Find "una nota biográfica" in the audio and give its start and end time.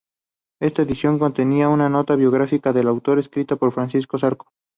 1.69-2.73